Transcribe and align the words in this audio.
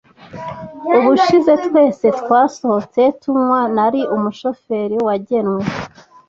Ubushize 0.97 1.51
twese 1.65 2.05
twasohotse 2.19 3.01
tunywa, 3.21 3.61
nari 3.75 4.01
umushoferi 4.15 4.95
wagenwe. 5.07 5.61